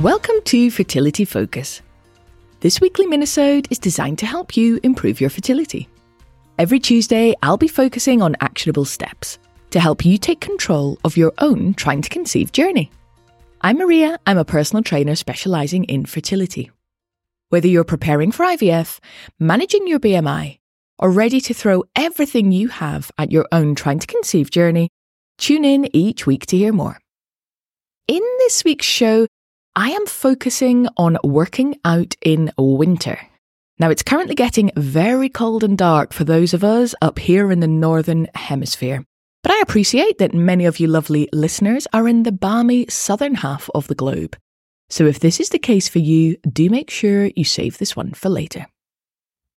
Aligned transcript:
Welcome 0.00 0.36
to 0.46 0.70
Fertility 0.70 1.26
Focus. 1.26 1.82
This 2.60 2.80
weekly 2.80 3.06
minisode 3.06 3.66
is 3.70 3.78
designed 3.78 4.18
to 4.20 4.26
help 4.26 4.56
you 4.56 4.80
improve 4.82 5.20
your 5.20 5.28
fertility. 5.28 5.86
Every 6.58 6.80
Tuesday, 6.80 7.34
I'll 7.42 7.58
be 7.58 7.68
focusing 7.68 8.22
on 8.22 8.34
actionable 8.40 8.86
steps 8.86 9.38
to 9.68 9.80
help 9.80 10.02
you 10.02 10.16
take 10.16 10.40
control 10.40 10.98
of 11.04 11.18
your 11.18 11.34
own 11.36 11.74
trying 11.74 12.00
to 12.00 12.08
conceive 12.08 12.52
journey. 12.52 12.90
I'm 13.60 13.76
Maria, 13.76 14.18
I'm 14.26 14.38
a 14.38 14.46
personal 14.46 14.82
trainer 14.82 15.14
specializing 15.14 15.84
in 15.84 16.06
fertility. 16.06 16.70
Whether 17.50 17.68
you're 17.68 17.84
preparing 17.84 18.32
for 18.32 18.46
IVF, 18.46 18.98
managing 19.38 19.86
your 19.86 20.00
BMI, 20.00 20.58
or 20.98 21.10
ready 21.10 21.38
to 21.42 21.52
throw 21.52 21.84
everything 21.94 22.50
you 22.50 22.68
have 22.68 23.10
at 23.18 23.30
your 23.30 23.46
own 23.52 23.74
trying 23.74 23.98
to 23.98 24.06
conceive 24.06 24.50
journey, 24.50 24.88
tune 25.36 25.66
in 25.66 25.94
each 25.94 26.26
week 26.26 26.46
to 26.46 26.56
hear 26.56 26.72
more. 26.72 26.98
In 28.08 28.22
this 28.38 28.64
week's 28.64 28.86
show, 28.86 29.26
I 29.74 29.92
am 29.92 30.04
focusing 30.04 30.86
on 30.98 31.16
working 31.24 31.80
out 31.82 32.14
in 32.20 32.52
winter. 32.58 33.18
Now, 33.78 33.88
it's 33.88 34.02
currently 34.02 34.34
getting 34.34 34.70
very 34.76 35.30
cold 35.30 35.64
and 35.64 35.78
dark 35.78 36.12
for 36.12 36.24
those 36.24 36.52
of 36.52 36.62
us 36.62 36.94
up 37.00 37.18
here 37.18 37.50
in 37.50 37.60
the 37.60 37.66
Northern 37.66 38.28
Hemisphere. 38.34 39.02
But 39.42 39.52
I 39.52 39.60
appreciate 39.60 40.18
that 40.18 40.34
many 40.34 40.66
of 40.66 40.78
you 40.78 40.88
lovely 40.88 41.26
listeners 41.32 41.86
are 41.94 42.06
in 42.06 42.24
the 42.24 42.32
balmy 42.32 42.86
southern 42.90 43.36
half 43.36 43.70
of 43.74 43.86
the 43.88 43.94
globe. 43.94 44.36
So 44.90 45.06
if 45.06 45.20
this 45.20 45.40
is 45.40 45.48
the 45.48 45.58
case 45.58 45.88
for 45.88 46.00
you, 46.00 46.36
do 46.46 46.68
make 46.68 46.90
sure 46.90 47.30
you 47.34 47.44
save 47.44 47.78
this 47.78 47.96
one 47.96 48.12
for 48.12 48.28
later. 48.28 48.66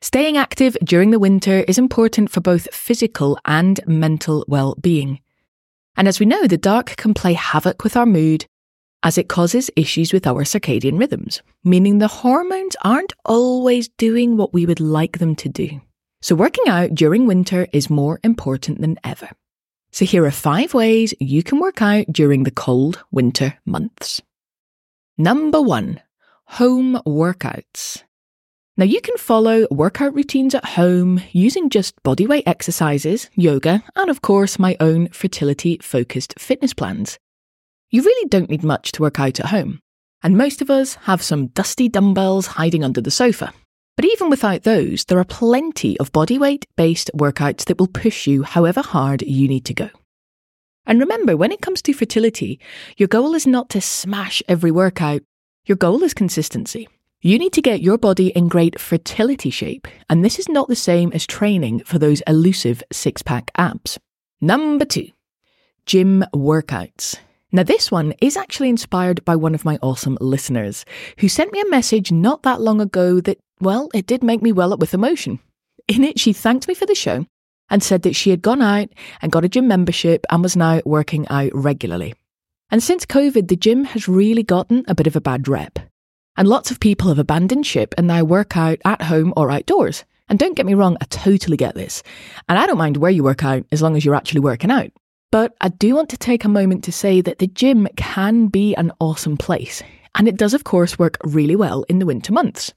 Staying 0.01 0.37
active 0.37 0.77
during 0.81 1.11
the 1.11 1.19
winter 1.19 1.65
is 1.67 1.77
important 1.77 2.31
for 2.31 2.39
both 2.39 2.73
physical 2.73 3.37
and 3.43 3.85
mental 3.85 4.45
well 4.47 4.75
being. 4.75 5.19
And 5.97 6.07
as 6.07 6.21
we 6.21 6.25
know, 6.25 6.47
the 6.47 6.57
dark 6.57 6.95
can 6.95 7.13
play 7.13 7.33
havoc 7.33 7.83
with 7.83 7.97
our 7.97 8.05
mood 8.05 8.45
as 9.05 9.19
it 9.19 9.29
causes 9.29 9.69
issues 9.75 10.11
with 10.11 10.25
our 10.25 10.43
circadian 10.43 10.99
rhythms, 10.99 11.43
meaning 11.63 11.99
the 11.99 12.07
hormones 12.07 12.75
aren't 12.83 13.13
always 13.23 13.87
doing 13.87 14.35
what 14.35 14.51
we 14.51 14.65
would 14.65 14.79
like 14.79 15.19
them 15.19 15.35
to 15.35 15.47
do. 15.47 15.79
So, 16.23 16.33
working 16.33 16.67
out 16.67 16.95
during 16.95 17.27
winter 17.27 17.67
is 17.71 17.87
more 17.87 18.19
important 18.23 18.81
than 18.81 18.97
ever. 19.03 19.29
So, 19.91 20.05
here 20.05 20.25
are 20.25 20.31
five 20.31 20.73
ways 20.73 21.13
you 21.19 21.43
can 21.43 21.59
work 21.59 21.83
out 21.83 22.07
during 22.11 22.43
the 22.43 22.51
cold 22.51 23.03
winter 23.11 23.59
months. 23.63 24.23
Number 25.19 25.61
one, 25.61 26.01
home 26.47 26.99
workouts. 27.05 28.01
Now, 28.75 28.85
you 28.85 29.01
can 29.01 29.17
follow 29.17 29.67
workout 29.69 30.15
routines 30.15 30.55
at 30.55 30.65
home 30.65 31.21
using 31.31 31.69
just 31.69 32.01
bodyweight 32.01 32.43
exercises, 32.47 33.29
yoga, 33.35 33.83
and 33.95 34.09
of 34.09 34.23
course, 34.23 34.57
my 34.57 34.75
own 34.79 35.09
fertility 35.09 35.77
focused 35.77 36.33
fitness 36.39 36.73
plans. 36.73 37.19
You 37.95 38.01
really 38.01 38.27
don't 38.27 38.49
need 38.49 38.61
much 38.61 38.91
to 38.91 39.03
work 39.03 39.21
out 39.21 39.39
at 39.39 39.45
home, 39.45 39.79
and 40.21 40.37
most 40.37 40.61
of 40.61 40.69
us 40.69 40.95
have 41.03 41.21
some 41.21 41.47
dusty 41.47 41.87
dumbbells 41.87 42.45
hiding 42.45 42.83
under 42.83 42.99
the 42.99 43.09
sofa. 43.09 43.53
But 43.95 44.03
even 44.03 44.29
without 44.29 44.63
those, 44.63 45.05
there 45.05 45.17
are 45.17 45.23
plenty 45.23 45.97
of 45.97 46.11
bodyweight 46.11 46.65
based 46.75 47.09
workouts 47.15 47.63
that 47.63 47.79
will 47.79 47.87
push 47.87 48.27
you 48.27 48.43
however 48.43 48.81
hard 48.81 49.21
you 49.21 49.47
need 49.47 49.63
to 49.63 49.73
go. 49.73 49.89
And 50.85 50.99
remember, 50.99 51.37
when 51.37 51.53
it 51.53 51.61
comes 51.61 51.81
to 51.83 51.93
fertility, 51.93 52.59
your 52.97 53.07
goal 53.07 53.33
is 53.33 53.47
not 53.47 53.69
to 53.69 53.79
smash 53.79 54.43
every 54.49 54.71
workout. 54.71 55.21
Your 55.65 55.77
goal 55.77 56.03
is 56.03 56.13
consistency. 56.13 56.89
You 57.21 57.39
need 57.39 57.53
to 57.53 57.61
get 57.61 57.79
your 57.79 57.97
body 57.97 58.27
in 58.27 58.49
great 58.49 58.77
fertility 58.77 59.51
shape, 59.51 59.87
and 60.09 60.21
this 60.21 60.37
is 60.37 60.49
not 60.49 60.67
the 60.67 60.75
same 60.75 61.13
as 61.13 61.25
training 61.25 61.79
for 61.85 61.97
those 61.97 62.21
elusive 62.27 62.83
six 62.91 63.21
pack 63.21 63.51
abs. 63.55 63.97
Number 64.41 64.83
two, 64.83 65.11
gym 65.85 66.25
workouts. 66.33 67.19
Now, 67.55 67.63
this 67.63 67.89
one 67.89 68.13
is 68.19 68.35
actually 68.35 68.67
inspired 68.67 69.23
by 69.23 69.37
one 69.37 69.55
of 69.55 69.63
my 69.63 69.79
awesome 69.81 70.17
listeners 70.19 70.83
who 71.19 71.29
sent 71.29 71.53
me 71.53 71.61
a 71.61 71.69
message 71.69 72.11
not 72.11 72.43
that 72.43 72.59
long 72.59 72.81
ago 72.81 73.21
that, 73.21 73.39
well, 73.61 73.87
it 73.93 74.05
did 74.05 74.21
make 74.21 74.41
me 74.41 74.51
well 74.51 74.73
up 74.73 74.81
with 74.81 74.93
emotion. 74.93 75.39
In 75.87 76.03
it, 76.03 76.19
she 76.19 76.33
thanked 76.33 76.67
me 76.67 76.73
for 76.73 76.85
the 76.85 76.93
show 76.93 77.25
and 77.69 77.81
said 77.81 78.01
that 78.01 78.13
she 78.13 78.29
had 78.29 78.41
gone 78.41 78.61
out 78.61 78.89
and 79.21 79.31
got 79.31 79.45
a 79.45 79.47
gym 79.47 79.69
membership 79.69 80.25
and 80.29 80.43
was 80.43 80.57
now 80.57 80.81
working 80.83 81.29
out 81.29 81.51
regularly. 81.55 82.13
And 82.71 82.83
since 82.83 83.05
COVID, 83.05 83.47
the 83.47 83.55
gym 83.55 83.85
has 83.85 84.09
really 84.09 84.43
gotten 84.43 84.83
a 84.89 84.93
bit 84.93 85.07
of 85.07 85.15
a 85.15 85.21
bad 85.21 85.47
rep. 85.47 85.79
And 86.35 86.49
lots 86.49 86.71
of 86.71 86.81
people 86.81 87.07
have 87.07 87.19
abandoned 87.19 87.65
ship 87.65 87.95
and 87.97 88.05
now 88.05 88.25
work 88.25 88.57
out 88.57 88.79
at 88.83 89.03
home 89.03 89.33
or 89.37 89.49
outdoors. 89.49 90.03
And 90.27 90.37
don't 90.37 90.57
get 90.57 90.65
me 90.65 90.73
wrong, 90.73 90.97
I 90.99 91.05
totally 91.05 91.55
get 91.55 91.75
this. 91.75 92.03
And 92.49 92.59
I 92.59 92.67
don't 92.67 92.77
mind 92.77 92.97
where 92.97 93.11
you 93.11 93.23
work 93.23 93.45
out 93.45 93.63
as 93.71 93.81
long 93.81 93.95
as 93.95 94.03
you're 94.03 94.13
actually 94.13 94.41
working 94.41 94.71
out. 94.71 94.91
But 95.31 95.55
I 95.61 95.69
do 95.69 95.95
want 95.95 96.09
to 96.09 96.17
take 96.17 96.45
a 96.45 96.49
moment 96.49 96.83
to 96.85 96.91
say 96.91 97.21
that 97.21 97.39
the 97.39 97.47
gym 97.47 97.87
can 97.97 98.47
be 98.47 98.75
an 98.75 98.91
awesome 98.99 99.37
place, 99.37 99.83
and 100.15 100.27
it 100.27 100.37
does, 100.37 100.53
of 100.53 100.63
course, 100.63 100.97
work 100.97 101.17
really 101.23 101.55
well 101.55 101.83
in 101.89 101.99
the 101.99 102.05
winter 102.05 102.31
months. 102.31 102.73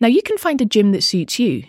Now, 0.00 0.08
you 0.08 0.22
can 0.22 0.38
find 0.38 0.60
a 0.60 0.66
gym 0.66 0.92
that 0.92 1.02
suits 1.02 1.38
you. 1.38 1.64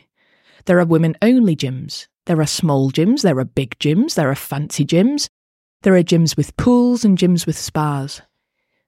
There 0.65 0.79
are 0.79 0.85
women 0.85 1.15
only 1.21 1.55
gyms, 1.55 2.07
there 2.25 2.39
are 2.39 2.47
small 2.47 2.89
gyms, 2.89 3.21
there 3.21 3.37
are 3.37 3.45
big 3.45 3.77
gyms, 3.79 4.15
there 4.15 4.29
are 4.29 4.35
fancy 4.35 4.85
gyms, 4.85 5.27
there 5.81 5.95
are 5.95 6.03
gyms 6.03 6.37
with 6.37 6.55
pools 6.55 7.03
and 7.03 7.17
gyms 7.17 7.45
with 7.45 7.57
spas. 7.57 8.21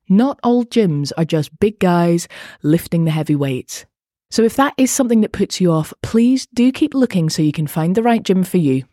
Not 0.08 0.40
all 0.42 0.64
gyms 0.64 1.12
are 1.18 1.26
just 1.26 1.60
big 1.60 1.80
guys 1.80 2.28
lifting 2.64 3.04
the 3.04 3.12
heavy 3.12 3.36
weights. 3.36 3.86
So, 4.32 4.44
if 4.44 4.56
that 4.56 4.74
is 4.78 4.92
something 4.92 5.22
that 5.22 5.34
puts 5.34 5.60
you 5.60 5.72
off, 5.72 5.94
please 6.02 6.48
do 6.54 6.72
keep 6.72 6.94
looking 6.94 7.30
so 7.30 7.42
you 7.42 7.52
can 7.52 7.68
find 7.68 7.96
the 7.96 8.04
right 8.04 8.24
gym 8.24 8.44
for 8.44 8.58
you. 8.58 8.86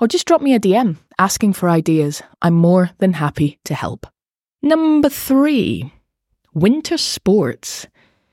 Or 0.00 0.08
just 0.08 0.26
drop 0.26 0.40
me 0.40 0.54
a 0.54 0.60
DM 0.60 0.96
asking 1.18 1.54
for 1.54 1.68
ideas. 1.68 2.22
I'm 2.42 2.54
more 2.54 2.90
than 2.98 3.14
happy 3.14 3.58
to 3.64 3.74
help. 3.74 4.06
Number 4.62 5.08
three, 5.08 5.92
winter 6.54 6.98
sports. 6.98 7.86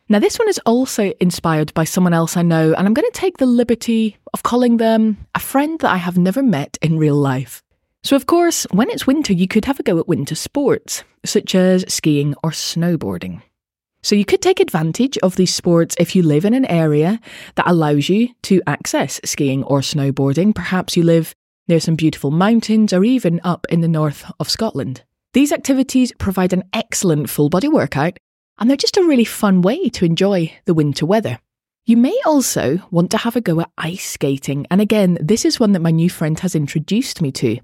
Now, 0.09 0.19
this 0.19 0.37
one 0.37 0.49
is 0.49 0.59
also 0.65 1.13
inspired 1.19 1.73
by 1.73 1.85
someone 1.85 2.13
else 2.13 2.35
I 2.35 2.41
know, 2.41 2.73
and 2.73 2.85
I'm 2.85 2.93
going 2.93 3.09
to 3.09 3.19
take 3.19 3.37
the 3.37 3.45
liberty 3.45 4.17
of 4.33 4.43
calling 4.43 4.77
them 4.77 5.17
a 5.33 5.39
friend 5.39 5.79
that 5.79 5.91
I 5.91 5.97
have 5.97 6.17
never 6.17 6.43
met 6.43 6.77
in 6.81 6.97
real 6.97 7.15
life. 7.15 7.63
So, 8.03 8.15
of 8.15 8.25
course, 8.25 8.67
when 8.71 8.89
it's 8.89 9.07
winter, 9.07 9.31
you 9.31 9.47
could 9.47 9.65
have 9.65 9.79
a 9.79 9.83
go 9.83 9.97
at 9.97 10.07
winter 10.07 10.35
sports, 10.35 11.03
such 11.23 11.55
as 11.55 11.85
skiing 11.87 12.35
or 12.43 12.51
snowboarding. 12.51 13.41
So, 14.01 14.15
you 14.15 14.25
could 14.25 14.41
take 14.41 14.59
advantage 14.59 15.17
of 15.19 15.37
these 15.37 15.55
sports 15.55 15.95
if 15.97 16.15
you 16.15 16.21
live 16.21 16.43
in 16.43 16.53
an 16.53 16.65
area 16.65 17.21
that 17.55 17.69
allows 17.69 18.09
you 18.09 18.29
to 18.43 18.61
access 18.67 19.21
skiing 19.23 19.63
or 19.63 19.79
snowboarding. 19.79 20.53
Perhaps 20.53 20.97
you 20.97 21.03
live 21.03 21.33
near 21.67 21.79
some 21.79 21.95
beautiful 21.95 22.31
mountains, 22.31 22.93
or 22.93 23.03
even 23.03 23.39
up 23.43 23.65
in 23.69 23.81
the 23.81 23.87
north 23.87 24.29
of 24.39 24.49
Scotland. 24.49 25.03
These 25.33 25.51
activities 25.51 26.11
provide 26.19 26.53
an 26.53 26.63
excellent 26.73 27.29
full 27.29 27.49
body 27.49 27.67
workout, 27.67 28.17
and 28.59 28.69
they're 28.69 28.77
just 28.77 28.97
a 28.97 29.03
really 29.03 29.25
fun 29.25 29.61
way 29.61 29.89
to 29.89 30.05
enjoy 30.05 30.53
the 30.65 30.73
winter 30.73 31.05
weather. 31.05 31.39
You 31.85 31.97
may 31.97 32.17
also 32.25 32.79
want 32.91 33.11
to 33.11 33.17
have 33.17 33.35
a 33.35 33.41
go 33.41 33.59
at 33.59 33.71
ice 33.77 34.11
skating, 34.11 34.65
and 34.71 34.79
again, 34.79 35.17
this 35.19 35.43
is 35.43 35.59
one 35.59 35.73
that 35.73 35.81
my 35.81 35.91
new 35.91 36.09
friend 36.09 36.39
has 36.39 36.55
introduced 36.55 37.21
me 37.21 37.31
to. 37.33 37.57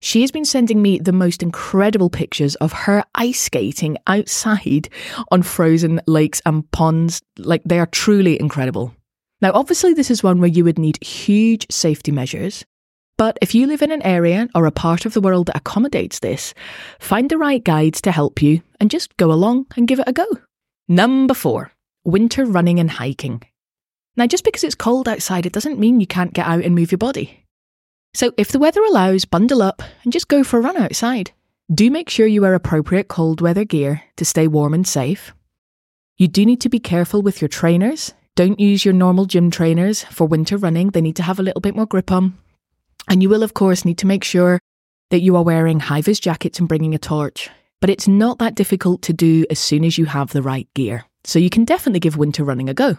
She 0.00 0.20
has 0.22 0.30
been 0.30 0.44
sending 0.44 0.82
me 0.82 0.98
the 0.98 1.12
most 1.12 1.42
incredible 1.42 2.10
pictures 2.10 2.56
of 2.56 2.72
her 2.72 3.04
ice 3.14 3.40
skating 3.40 3.96
outside 4.06 4.88
on 5.30 5.42
frozen 5.42 6.00
lakes 6.06 6.42
and 6.44 6.70
ponds. 6.72 7.22
Like, 7.38 7.62
they 7.64 7.78
are 7.78 7.86
truly 7.86 8.38
incredible. 8.38 8.94
Now, 9.40 9.52
obviously, 9.54 9.94
this 9.94 10.10
is 10.10 10.22
one 10.22 10.40
where 10.40 10.50
you 10.50 10.64
would 10.64 10.78
need 10.78 11.02
huge 11.02 11.66
safety 11.70 12.12
measures, 12.12 12.64
but 13.16 13.38
if 13.40 13.54
you 13.54 13.66
live 13.66 13.82
in 13.82 13.92
an 13.92 14.02
area 14.02 14.48
or 14.54 14.66
a 14.66 14.72
part 14.72 15.06
of 15.06 15.14
the 15.14 15.20
world 15.20 15.46
that 15.46 15.56
accommodates 15.56 16.18
this, 16.18 16.52
find 16.98 17.30
the 17.30 17.38
right 17.38 17.62
guides 17.62 18.00
to 18.02 18.12
help 18.12 18.42
you 18.42 18.62
and 18.80 18.90
just 18.90 19.16
go 19.16 19.30
along 19.30 19.66
and 19.76 19.86
give 19.86 20.00
it 20.00 20.08
a 20.08 20.12
go. 20.12 20.26
Number 20.88 21.34
four, 21.34 21.72
winter 22.04 22.44
running 22.44 22.80
and 22.80 22.90
hiking. 22.90 23.42
Now, 24.16 24.26
just 24.26 24.44
because 24.44 24.64
it's 24.64 24.74
cold 24.74 25.08
outside, 25.08 25.46
it 25.46 25.52
doesn't 25.52 25.78
mean 25.78 26.00
you 26.00 26.06
can't 26.06 26.34
get 26.34 26.46
out 26.46 26.64
and 26.64 26.74
move 26.74 26.92
your 26.92 26.98
body. 26.98 27.44
So, 28.14 28.32
if 28.36 28.52
the 28.52 28.60
weather 28.60 28.82
allows, 28.82 29.24
bundle 29.24 29.62
up 29.62 29.82
and 30.04 30.12
just 30.12 30.28
go 30.28 30.44
for 30.44 30.58
a 30.58 30.62
run 30.62 30.76
outside. 30.76 31.32
Do 31.72 31.90
make 31.90 32.10
sure 32.10 32.26
you 32.26 32.42
wear 32.42 32.54
appropriate 32.54 33.08
cold 33.08 33.40
weather 33.40 33.64
gear 33.64 34.02
to 34.16 34.24
stay 34.24 34.46
warm 34.46 34.74
and 34.74 34.86
safe. 34.86 35.32
You 36.16 36.28
do 36.28 36.44
need 36.46 36.60
to 36.60 36.68
be 36.68 36.78
careful 36.78 37.22
with 37.22 37.40
your 37.40 37.48
trainers. 37.48 38.12
Don't 38.36 38.60
use 38.60 38.84
your 38.84 38.94
normal 38.94 39.24
gym 39.24 39.50
trainers 39.50 40.04
for 40.04 40.26
winter 40.26 40.56
running, 40.56 40.90
they 40.90 41.00
need 41.00 41.16
to 41.16 41.22
have 41.22 41.38
a 41.38 41.42
little 41.42 41.60
bit 41.60 41.74
more 41.74 41.86
grip 41.86 42.12
on. 42.12 42.38
And 43.14 43.22
you 43.22 43.28
will, 43.28 43.44
of 43.44 43.54
course, 43.54 43.84
need 43.84 43.98
to 43.98 44.08
make 44.08 44.24
sure 44.24 44.58
that 45.10 45.20
you 45.20 45.36
are 45.36 45.44
wearing 45.44 45.78
high 45.78 46.00
vis 46.00 46.18
jackets 46.18 46.58
and 46.58 46.66
bringing 46.66 46.96
a 46.96 46.98
torch. 46.98 47.48
But 47.80 47.88
it's 47.88 48.08
not 48.08 48.40
that 48.40 48.56
difficult 48.56 49.02
to 49.02 49.12
do 49.12 49.46
as 49.50 49.60
soon 49.60 49.84
as 49.84 49.96
you 49.96 50.06
have 50.06 50.32
the 50.32 50.42
right 50.42 50.66
gear. 50.74 51.04
So 51.22 51.38
you 51.38 51.48
can 51.48 51.64
definitely 51.64 52.00
give 52.00 52.16
winter 52.16 52.42
running 52.42 52.68
a 52.68 52.74
go. 52.74 52.98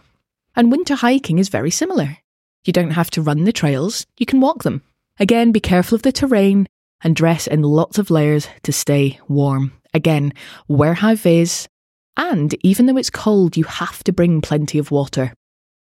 And 0.56 0.72
winter 0.72 0.96
hiking 0.96 1.38
is 1.38 1.50
very 1.50 1.70
similar. 1.70 2.16
You 2.64 2.72
don't 2.72 2.92
have 2.92 3.12
to 3.12 3.22
run 3.22 3.44
the 3.44 3.52
trails, 3.52 4.06
you 4.18 4.26
can 4.26 4.40
walk 4.40 4.64
them. 4.64 4.84
Again, 5.20 5.52
be 5.52 5.60
careful 5.60 5.98
of 5.98 6.04
the 6.04 6.14
terrain 6.14 6.66
and 7.02 7.14
dress 7.14 7.46
in 7.46 7.64
lots 7.64 8.00
of 8.00 8.10
layers 8.10 8.48
to 8.64 8.72
stay 8.72 9.20
warm. 9.28 9.74
Again, 9.94 10.32
wear 10.70 10.94
high 10.94 11.16
vis. 11.16 11.68
And 12.16 12.56
even 12.64 12.86
though 12.86 12.96
it's 12.96 13.10
cold, 13.10 13.58
you 13.58 13.66
have 13.66 14.02
to 14.06 14.14
bring 14.14 14.40
plenty 14.40 14.80
of 14.80 14.92
water. 14.92 15.34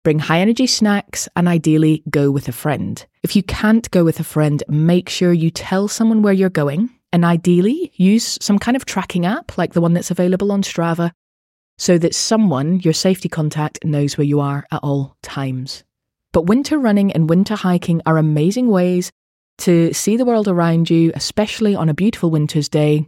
Bring 0.06 0.20
high 0.20 0.40
energy 0.40 0.68
snacks 0.68 1.28
and 1.36 1.48
ideally 1.48 2.04
go 2.12 2.30
with 2.30 2.48
a 2.48 2.52
friend. 2.54 3.04
If 3.24 3.36
you 3.36 3.44
can't 3.44 3.90
go 3.90 4.04
with 4.04 4.20
a 4.20 4.24
friend, 4.24 4.64
make 4.70 5.10
sure 5.10 5.34
you 5.34 5.50
tell 5.50 5.88
someone 5.88 6.22
where 6.22 6.32
you're 6.32 6.50
going 6.50 6.92
And 7.16 7.24
ideally, 7.24 7.94
use 7.96 8.38
some 8.42 8.60
kind 8.60 8.76
of 8.76 8.84
tracking 8.84 9.26
app 9.26 9.58
like 9.58 9.72
the 9.72 9.80
one 9.80 9.94
that's 9.94 10.12
available 10.12 10.52
on 10.52 10.62
Strava 10.62 11.12
so 11.78 11.98
that 11.98 12.14
someone, 12.14 12.82
your 12.82 12.92
safety 12.92 13.30
contact, 13.30 13.86
knows 13.86 14.18
where 14.18 14.26
you 14.26 14.42
are 14.42 14.66
at 14.70 14.82
all 14.84 15.16
times. 15.24 15.86
But 16.34 16.48
winter 16.48 16.78
running 16.78 17.14
and 17.14 17.30
winter 17.30 17.56
hiking 17.56 18.02
are 18.06 18.18
amazing 18.18 18.68
ways 18.68 19.14
to 19.60 19.94
see 19.94 20.18
the 20.18 20.26
world 20.26 20.50
around 20.50 20.90
you, 20.90 21.14
especially 21.16 21.74
on 21.74 21.88
a 21.88 21.94
beautiful 21.94 22.30
winter's 22.30 22.68
day. 22.68 23.08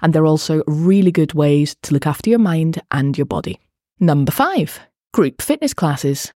And 0.00 0.14
they're 0.14 0.24
also 0.24 0.62
really 0.66 1.12
good 1.12 1.34
ways 1.34 1.76
to 1.82 1.92
look 1.92 2.06
after 2.06 2.30
your 2.30 2.38
mind 2.38 2.80
and 2.90 3.18
your 3.18 3.26
body. 3.26 3.60
Number 4.00 4.32
five, 4.32 4.80
group 5.12 5.42
fitness 5.42 5.74
classes. 5.74 6.32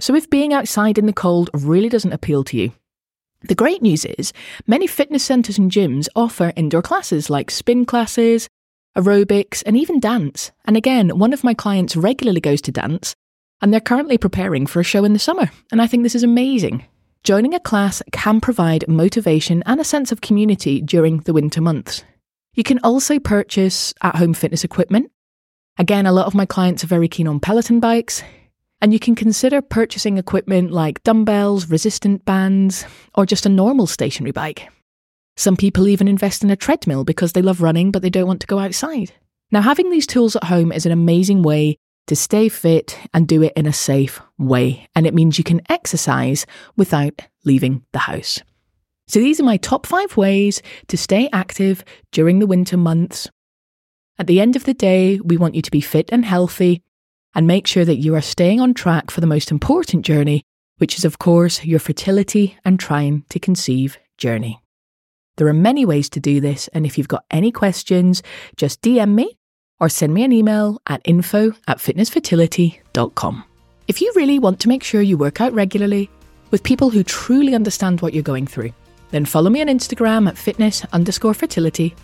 So, 0.00 0.14
if 0.14 0.28
being 0.28 0.52
outside 0.52 0.98
in 0.98 1.06
the 1.06 1.12
cold 1.12 1.50
really 1.54 1.88
doesn't 1.88 2.12
appeal 2.12 2.44
to 2.44 2.56
you, 2.56 2.72
the 3.42 3.54
great 3.54 3.82
news 3.82 4.04
is 4.04 4.32
many 4.66 4.86
fitness 4.86 5.24
centres 5.24 5.58
and 5.58 5.70
gyms 5.70 6.08
offer 6.14 6.52
indoor 6.56 6.82
classes 6.82 7.30
like 7.30 7.50
spin 7.50 7.84
classes, 7.84 8.48
aerobics, 8.96 9.62
and 9.66 9.76
even 9.76 10.00
dance. 10.00 10.52
And 10.64 10.76
again, 10.76 11.18
one 11.18 11.32
of 11.32 11.44
my 11.44 11.54
clients 11.54 11.96
regularly 11.96 12.40
goes 12.40 12.60
to 12.62 12.72
dance, 12.72 13.14
and 13.60 13.72
they're 13.72 13.80
currently 13.80 14.18
preparing 14.18 14.66
for 14.66 14.80
a 14.80 14.84
show 14.84 15.04
in 15.04 15.12
the 15.12 15.18
summer. 15.18 15.50
And 15.70 15.80
I 15.80 15.86
think 15.86 16.02
this 16.02 16.14
is 16.14 16.22
amazing. 16.22 16.84
Joining 17.24 17.54
a 17.54 17.60
class 17.60 18.02
can 18.10 18.40
provide 18.40 18.88
motivation 18.88 19.62
and 19.64 19.80
a 19.80 19.84
sense 19.84 20.10
of 20.10 20.20
community 20.20 20.80
during 20.80 21.18
the 21.20 21.32
winter 21.32 21.60
months. 21.60 22.02
You 22.54 22.64
can 22.64 22.80
also 22.82 23.20
purchase 23.20 23.94
at 24.02 24.16
home 24.16 24.34
fitness 24.34 24.64
equipment. 24.64 25.11
Again, 25.78 26.06
a 26.06 26.12
lot 26.12 26.26
of 26.26 26.34
my 26.34 26.46
clients 26.46 26.84
are 26.84 26.88
very 26.88 27.08
keen 27.08 27.26
on 27.26 27.40
Peloton 27.40 27.80
bikes. 27.80 28.22
And 28.80 28.92
you 28.92 28.98
can 28.98 29.14
consider 29.14 29.62
purchasing 29.62 30.18
equipment 30.18 30.72
like 30.72 31.02
dumbbells, 31.04 31.70
resistant 31.70 32.24
bands, 32.24 32.84
or 33.14 33.24
just 33.24 33.46
a 33.46 33.48
normal 33.48 33.86
stationary 33.86 34.32
bike. 34.32 34.68
Some 35.36 35.56
people 35.56 35.88
even 35.88 36.08
invest 36.08 36.42
in 36.42 36.50
a 36.50 36.56
treadmill 36.56 37.04
because 37.04 37.32
they 37.32 37.42
love 37.42 37.62
running 37.62 37.90
but 37.90 38.02
they 38.02 38.10
don't 38.10 38.26
want 38.26 38.40
to 38.40 38.46
go 38.46 38.58
outside. 38.58 39.12
Now, 39.52 39.60
having 39.60 39.90
these 39.90 40.06
tools 40.06 40.34
at 40.34 40.44
home 40.44 40.72
is 40.72 40.84
an 40.84 40.92
amazing 40.92 41.42
way 41.42 41.76
to 42.08 42.16
stay 42.16 42.48
fit 42.48 42.98
and 43.14 43.28
do 43.28 43.42
it 43.42 43.52
in 43.54 43.66
a 43.66 43.72
safe 43.72 44.20
way. 44.38 44.88
And 44.94 45.06
it 45.06 45.14
means 45.14 45.38
you 45.38 45.44
can 45.44 45.62
exercise 45.68 46.44
without 46.76 47.22
leaving 47.44 47.84
the 47.92 48.00
house. 48.00 48.40
So, 49.06 49.20
these 49.20 49.38
are 49.40 49.44
my 49.44 49.58
top 49.58 49.86
five 49.86 50.16
ways 50.16 50.62
to 50.88 50.96
stay 50.96 51.28
active 51.32 51.84
during 52.10 52.38
the 52.38 52.46
winter 52.46 52.76
months. 52.76 53.28
At 54.18 54.26
the 54.26 54.40
end 54.40 54.56
of 54.56 54.64
the 54.64 54.74
day, 54.74 55.18
we 55.20 55.36
want 55.36 55.54
you 55.54 55.62
to 55.62 55.70
be 55.70 55.80
fit 55.80 56.10
and 56.12 56.24
healthy 56.24 56.82
and 57.34 57.46
make 57.46 57.66
sure 57.66 57.84
that 57.84 57.96
you 57.96 58.14
are 58.14 58.20
staying 58.20 58.60
on 58.60 58.74
track 58.74 59.10
for 59.10 59.20
the 59.20 59.26
most 59.26 59.50
important 59.50 60.04
journey, 60.04 60.42
which 60.76 60.98
is, 60.98 61.04
of 61.04 61.18
course, 61.18 61.64
your 61.64 61.78
fertility 61.78 62.58
and 62.64 62.78
trying 62.78 63.24
to 63.30 63.38
conceive 63.38 63.98
journey. 64.18 64.62
There 65.36 65.48
are 65.48 65.54
many 65.54 65.86
ways 65.86 66.10
to 66.10 66.20
do 66.20 66.40
this, 66.40 66.68
and 66.68 66.84
if 66.84 66.98
you've 66.98 67.08
got 67.08 67.24
any 67.30 67.50
questions, 67.50 68.22
just 68.56 68.82
DM 68.82 69.14
me 69.14 69.38
or 69.80 69.88
send 69.88 70.12
me 70.12 70.24
an 70.24 70.32
email 70.32 70.80
at 70.86 71.00
info 71.04 71.54
at 71.66 71.78
fitnessfertility.com. 71.78 73.44
If 73.88 74.00
you 74.00 74.12
really 74.14 74.38
want 74.38 74.60
to 74.60 74.68
make 74.68 74.84
sure 74.84 75.00
you 75.00 75.16
work 75.16 75.40
out 75.40 75.54
regularly 75.54 76.10
with 76.50 76.62
people 76.62 76.90
who 76.90 77.02
truly 77.02 77.54
understand 77.54 78.02
what 78.02 78.12
you're 78.12 78.22
going 78.22 78.46
through, 78.46 78.72
then 79.10 79.24
follow 79.24 79.50
me 79.50 79.62
on 79.62 79.68
Instagram 79.68 80.28
at 80.28 80.38
fitness 80.38 80.84
underscore 80.92 81.34
fertility, 81.34 81.94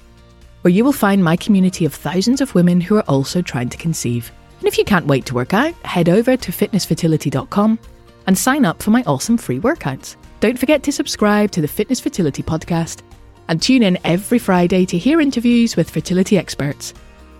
where 0.68 0.74
you 0.74 0.84
will 0.84 0.92
find 0.92 1.24
my 1.24 1.34
community 1.34 1.86
of 1.86 1.94
thousands 1.94 2.42
of 2.42 2.54
women 2.54 2.78
who 2.78 2.94
are 2.98 3.08
also 3.08 3.40
trying 3.40 3.70
to 3.70 3.78
conceive. 3.78 4.30
And 4.58 4.68
if 4.68 4.76
you 4.76 4.84
can't 4.84 5.06
wait 5.06 5.24
to 5.24 5.34
work 5.34 5.54
out, 5.54 5.72
head 5.82 6.10
over 6.10 6.36
to 6.36 6.52
fitnessfertility.com 6.52 7.78
and 8.26 8.36
sign 8.36 8.66
up 8.66 8.82
for 8.82 8.90
my 8.90 9.02
awesome 9.06 9.38
free 9.38 9.58
workouts. 9.60 10.16
Don't 10.40 10.58
forget 10.58 10.82
to 10.82 10.92
subscribe 10.92 11.50
to 11.52 11.62
the 11.62 11.68
Fitness 11.68 12.00
Fertility 12.00 12.42
Podcast 12.42 13.00
and 13.48 13.62
tune 13.62 13.82
in 13.82 13.96
every 14.04 14.38
Friday 14.38 14.84
to 14.84 14.98
hear 14.98 15.22
interviews 15.22 15.74
with 15.74 15.88
fertility 15.88 16.36
experts 16.36 16.92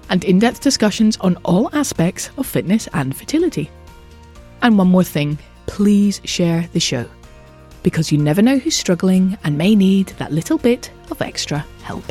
and 0.09 0.25
in 0.25 0.39
depth 0.39 0.63
discussions 0.63 1.19
on 1.19 1.37
all 1.45 1.69
aspects 1.75 2.31
of 2.39 2.47
fitness 2.47 2.89
and 2.95 3.15
fertility. 3.15 3.71
And 4.63 4.79
one 4.79 4.89
more 4.89 5.05
thing 5.05 5.37
please 5.67 6.23
share 6.25 6.67
the 6.73 6.81
show 6.81 7.05
because 7.83 8.11
you 8.11 8.17
never 8.17 8.41
know 8.41 8.57
who's 8.57 8.75
struggling 8.75 9.37
and 9.45 9.59
may 9.59 9.77
need 9.77 10.07
that 10.17 10.33
little 10.33 10.57
bit 10.57 10.91
of 11.11 11.21
extra 11.21 11.59
help. 11.83 12.11